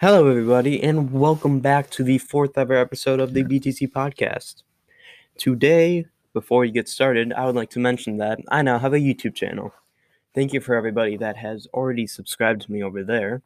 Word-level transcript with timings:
Hello, 0.00 0.28
everybody, 0.28 0.82
and 0.82 1.12
welcome 1.12 1.60
back 1.60 1.88
to 1.90 2.02
the 2.02 2.18
fourth 2.18 2.58
ever 2.58 2.74
episode 2.74 3.20
of 3.20 3.32
the 3.32 3.44
BTC 3.44 3.92
podcast. 3.92 4.64
Today, 5.38 6.06
before 6.32 6.62
we 6.62 6.72
get 6.72 6.88
started, 6.88 7.32
I 7.32 7.46
would 7.46 7.54
like 7.54 7.70
to 7.70 7.78
mention 7.78 8.16
that 8.16 8.40
I 8.48 8.62
now 8.62 8.80
have 8.80 8.92
a 8.92 8.98
YouTube 8.98 9.36
channel. 9.36 9.72
Thank 10.34 10.52
you 10.52 10.60
for 10.60 10.74
everybody 10.74 11.16
that 11.18 11.36
has 11.36 11.68
already 11.72 12.08
subscribed 12.08 12.62
to 12.62 12.72
me 12.72 12.82
over 12.82 13.04
there. 13.04 13.42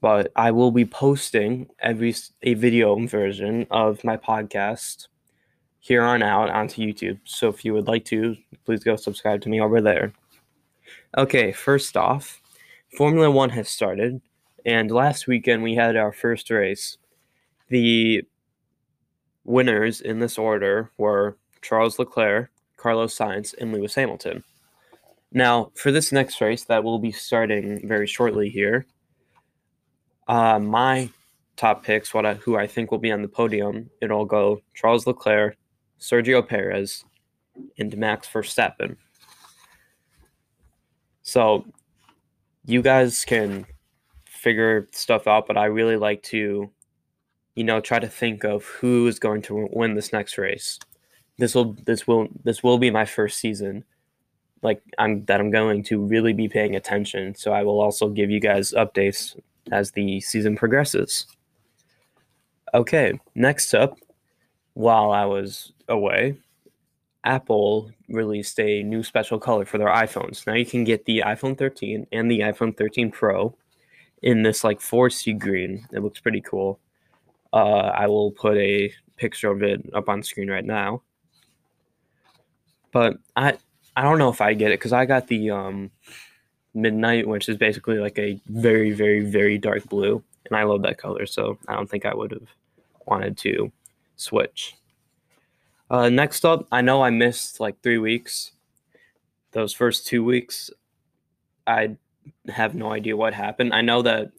But 0.00 0.32
I 0.34 0.50
will 0.50 0.72
be 0.72 0.84
posting 0.84 1.68
every 1.78 2.16
a 2.42 2.54
video 2.54 2.96
version 3.06 3.68
of 3.70 4.02
my 4.02 4.16
podcast 4.16 5.06
here 5.78 6.02
on 6.02 6.24
out 6.24 6.50
onto 6.50 6.82
YouTube. 6.82 7.20
So 7.22 7.48
if 7.48 7.64
you 7.64 7.72
would 7.72 7.86
like 7.86 8.04
to, 8.06 8.36
please 8.66 8.82
go 8.82 8.96
subscribe 8.96 9.42
to 9.42 9.48
me 9.48 9.60
over 9.60 9.80
there. 9.80 10.12
Okay, 11.16 11.52
first 11.52 11.96
off, 11.96 12.42
Formula 12.96 13.30
One 13.30 13.50
has 13.50 13.68
started, 13.68 14.20
and 14.64 14.90
last 14.90 15.26
weekend 15.26 15.62
we 15.62 15.74
had 15.74 15.96
our 15.96 16.12
first 16.12 16.50
race. 16.50 16.98
The 17.68 18.22
winners 19.44 20.00
in 20.00 20.18
this 20.18 20.38
order 20.38 20.90
were 20.98 21.36
Charles 21.62 21.98
Leclerc, 21.98 22.50
Carlos 22.76 23.16
Sainz, 23.16 23.54
and 23.58 23.72
Lewis 23.72 23.94
Hamilton. 23.94 24.44
Now, 25.32 25.72
for 25.74 25.92
this 25.92 26.12
next 26.12 26.40
race 26.40 26.64
that 26.64 26.84
will 26.84 26.98
be 26.98 27.12
starting 27.12 27.86
very 27.86 28.06
shortly 28.06 28.48
here, 28.48 28.86
uh, 30.26 30.58
my 30.58 31.10
top 31.56 31.82
picks, 31.82 32.14
what 32.14 32.24
I, 32.24 32.34
who 32.34 32.56
I 32.56 32.66
think 32.66 32.90
will 32.90 32.98
be 32.98 33.12
on 33.12 33.22
the 33.22 33.28
podium, 33.28 33.90
it'll 34.00 34.24
go 34.24 34.62
Charles 34.74 35.06
Leclerc, 35.06 35.56
Sergio 36.00 36.46
Perez, 36.46 37.04
and 37.78 37.96
Max 37.96 38.28
Verstappen. 38.28 38.96
So 41.22 41.66
you 42.64 42.80
guys 42.80 43.24
can 43.24 43.66
figure 44.38 44.88
stuff 44.92 45.26
out, 45.26 45.46
but 45.46 45.56
I 45.56 45.66
really 45.66 45.96
like 45.96 46.22
to, 46.24 46.70
you 47.54 47.64
know, 47.64 47.80
try 47.80 47.98
to 47.98 48.08
think 48.08 48.44
of 48.44 48.64
who 48.64 49.06
is 49.06 49.18
going 49.18 49.42
to 49.42 49.68
win 49.72 49.94
this 49.94 50.12
next 50.12 50.38
race. 50.38 50.78
This 51.38 51.54
will 51.54 51.76
this 51.84 52.06
will 52.06 52.28
this 52.44 52.62
will 52.62 52.78
be 52.78 52.90
my 52.90 53.04
first 53.04 53.38
season 53.38 53.84
like 54.62 54.82
I'm 54.98 55.24
that 55.26 55.40
I'm 55.40 55.50
going 55.50 55.82
to 55.84 56.04
really 56.04 56.32
be 56.32 56.48
paying 56.48 56.76
attention. 56.76 57.34
So 57.34 57.52
I 57.52 57.62
will 57.62 57.80
also 57.80 58.08
give 58.08 58.30
you 58.30 58.40
guys 58.40 58.72
updates 58.72 59.38
as 59.70 59.92
the 59.92 60.20
season 60.20 60.56
progresses. 60.56 61.26
Okay, 62.74 63.18
next 63.34 63.74
up, 63.74 63.98
while 64.74 65.10
I 65.10 65.24
was 65.24 65.72
away, 65.88 66.36
Apple 67.24 67.90
released 68.08 68.58
a 68.60 68.82
new 68.82 69.02
special 69.02 69.38
color 69.38 69.64
for 69.64 69.78
their 69.78 69.88
iPhones. 69.88 70.46
Now 70.46 70.54
you 70.54 70.66
can 70.66 70.84
get 70.84 71.04
the 71.04 71.22
iPhone 71.24 71.56
13 71.56 72.06
and 72.12 72.30
the 72.30 72.40
iPhone 72.40 72.76
13 72.76 73.10
Pro 73.10 73.56
in 74.22 74.42
this 74.42 74.64
like 74.64 74.80
foresty 74.80 75.38
green. 75.38 75.86
It 75.92 76.02
looks 76.02 76.20
pretty 76.20 76.40
cool. 76.40 76.78
Uh, 77.52 77.92
I 77.94 78.06
will 78.06 78.32
put 78.32 78.56
a 78.56 78.92
picture 79.16 79.50
of 79.50 79.62
it 79.62 79.88
up 79.94 80.08
on 80.08 80.22
screen 80.22 80.50
right 80.50 80.64
now. 80.64 81.02
But 82.92 83.18
I 83.36 83.54
I 83.96 84.02
don't 84.02 84.18
know 84.18 84.30
if 84.30 84.40
I 84.40 84.54
get 84.54 84.70
it 84.70 84.78
because 84.78 84.92
I 84.92 85.06
got 85.06 85.26
the 85.26 85.50
um, 85.50 85.90
midnight, 86.74 87.26
which 87.26 87.48
is 87.48 87.56
basically 87.56 87.98
like 87.98 88.18
a 88.18 88.40
very 88.46 88.92
very 88.92 89.20
very 89.28 89.58
dark 89.58 89.84
blue, 89.88 90.22
and 90.46 90.56
I 90.56 90.62
love 90.64 90.82
that 90.82 90.98
color. 90.98 91.26
So 91.26 91.58
I 91.68 91.74
don't 91.74 91.88
think 91.88 92.06
I 92.06 92.14
would 92.14 92.32
have 92.32 92.48
wanted 93.06 93.36
to 93.38 93.72
switch. 94.16 94.74
Uh, 95.90 96.08
next 96.10 96.44
up, 96.44 96.66
I 96.70 96.82
know 96.82 97.02
I 97.02 97.10
missed 97.10 97.60
like 97.60 97.80
three 97.82 97.98
weeks. 97.98 98.52
Those 99.52 99.72
first 99.72 100.06
two 100.06 100.22
weeks, 100.22 100.70
I 101.66 101.96
have 102.48 102.74
no 102.74 102.92
idea 102.92 103.16
what 103.16 103.34
happened. 103.34 103.74
I 103.74 103.82
know 103.82 104.02
that 104.02 104.30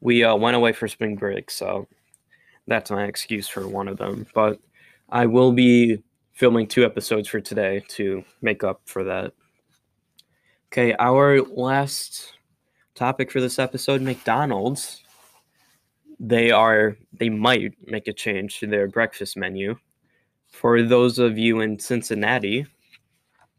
we 0.00 0.24
uh, 0.24 0.36
went 0.36 0.56
away 0.56 0.72
for 0.72 0.88
spring 0.88 1.16
break, 1.16 1.50
so 1.50 1.86
that's 2.66 2.90
my 2.90 3.04
excuse 3.04 3.48
for 3.48 3.66
one 3.66 3.88
of 3.88 3.98
them. 3.98 4.26
But 4.34 4.60
I 5.08 5.26
will 5.26 5.52
be 5.52 6.02
filming 6.32 6.66
two 6.66 6.84
episodes 6.84 7.28
for 7.28 7.40
today 7.40 7.84
to 7.88 8.24
make 8.42 8.62
up 8.62 8.80
for 8.84 9.04
that. 9.04 9.32
Okay, 10.70 10.94
our 10.98 11.42
last 11.42 12.34
topic 12.94 13.30
for 13.30 13.40
this 13.40 13.58
episode 13.58 14.02
McDonald's. 14.02 15.02
They 16.20 16.50
are, 16.50 16.96
they 17.12 17.28
might 17.28 17.74
make 17.86 18.08
a 18.08 18.12
change 18.12 18.58
to 18.58 18.66
their 18.66 18.88
breakfast 18.88 19.36
menu. 19.36 19.76
For 20.48 20.82
those 20.82 21.20
of 21.20 21.38
you 21.38 21.60
in 21.60 21.78
Cincinnati, 21.78 22.66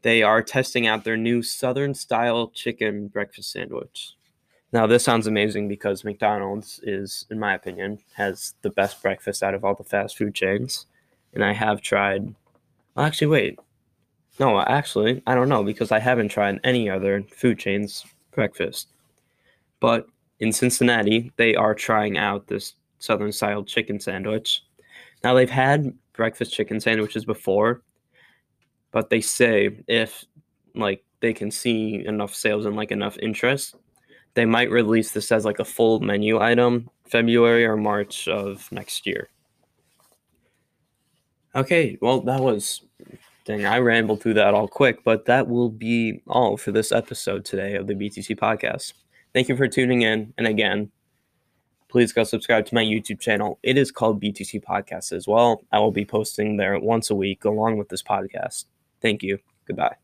they 0.02 0.22
are 0.22 0.42
testing 0.42 0.86
out 0.86 1.04
their 1.04 1.16
new 1.16 1.42
Southern 1.42 1.94
style 1.94 2.48
chicken 2.48 3.08
breakfast 3.08 3.52
sandwich. 3.52 4.14
Now, 4.72 4.86
this 4.86 5.02
sounds 5.02 5.26
amazing 5.26 5.68
because 5.68 6.04
McDonald's 6.04 6.80
is, 6.84 7.26
in 7.30 7.38
my 7.38 7.54
opinion, 7.54 7.98
has 8.14 8.54
the 8.62 8.70
best 8.70 9.02
breakfast 9.02 9.42
out 9.42 9.54
of 9.54 9.64
all 9.64 9.74
the 9.74 9.84
fast 9.84 10.16
food 10.16 10.34
chains. 10.34 10.86
And 11.34 11.44
I 11.44 11.52
have 11.52 11.82
tried. 11.82 12.34
Actually, 12.96 13.26
wait. 13.28 13.58
No, 14.38 14.60
actually, 14.60 15.22
I 15.26 15.34
don't 15.34 15.48
know 15.48 15.64
because 15.64 15.90
I 15.90 15.98
haven't 15.98 16.28
tried 16.28 16.60
any 16.62 16.88
other 16.88 17.22
food 17.34 17.58
chains 17.58 18.06
breakfast. 18.30 18.88
But 19.80 20.06
in 20.38 20.52
Cincinnati, 20.52 21.32
they 21.36 21.54
are 21.56 21.74
trying 21.74 22.16
out 22.16 22.46
this 22.46 22.74
Southern 23.00 23.32
style 23.32 23.64
chicken 23.64 23.98
sandwich. 23.98 24.62
Now, 25.24 25.34
they've 25.34 25.50
had 25.50 25.92
breakfast 26.12 26.52
chicken 26.52 26.80
sandwiches 26.80 27.24
before, 27.24 27.82
but 28.92 29.10
they 29.10 29.20
say 29.20 29.82
if 29.86 30.24
like 30.74 31.04
they 31.20 31.32
can 31.32 31.50
see 31.50 32.04
enough 32.06 32.34
sales 32.34 32.66
and 32.66 32.76
like 32.76 32.90
enough 32.90 33.18
interest, 33.18 33.76
they 34.34 34.46
might 34.46 34.70
release 34.70 35.12
this 35.12 35.30
as 35.32 35.44
like 35.44 35.58
a 35.58 35.64
full 35.64 36.00
menu 36.00 36.40
item 36.40 36.88
February 37.08 37.64
or 37.64 37.76
March 37.76 38.28
of 38.28 38.70
next 38.72 39.06
year. 39.06 39.28
Okay, 41.54 41.98
well 42.00 42.20
that 42.22 42.40
was 42.40 42.82
dang, 43.44 43.66
I 43.66 43.78
rambled 43.78 44.22
through 44.22 44.34
that 44.34 44.54
all 44.54 44.68
quick, 44.68 45.02
but 45.04 45.24
that 45.26 45.48
will 45.48 45.70
be 45.70 46.22
all 46.26 46.56
for 46.56 46.72
this 46.72 46.92
episode 46.92 47.44
today 47.44 47.74
of 47.74 47.86
the 47.86 47.94
BTC 47.94 48.38
podcast. 48.38 48.92
Thank 49.32 49.48
you 49.48 49.56
for 49.56 49.68
tuning 49.68 50.02
in, 50.02 50.32
and 50.38 50.46
again, 50.46 50.90
please 51.88 52.12
go 52.12 52.24
subscribe 52.24 52.66
to 52.66 52.74
my 52.74 52.84
YouTube 52.84 53.20
channel. 53.20 53.58
It 53.62 53.76
is 53.76 53.90
called 53.90 54.22
BTC 54.22 54.62
Podcast 54.64 55.12
as 55.12 55.26
well. 55.26 55.62
I 55.72 55.80
will 55.80 55.90
be 55.90 56.04
posting 56.04 56.56
there 56.56 56.78
once 56.78 57.10
a 57.10 57.14
week 57.14 57.44
along 57.44 57.78
with 57.78 57.88
this 57.88 58.02
podcast. 58.02 58.66
Thank 59.00 59.22
you. 59.22 59.38
Goodbye. 59.66 59.96